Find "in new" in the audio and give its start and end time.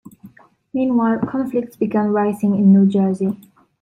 2.55-2.87